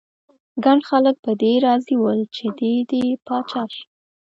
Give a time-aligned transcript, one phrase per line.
[0.63, 3.83] ګڼ خلک په دې راضي ول چې دی دې پاچا شي.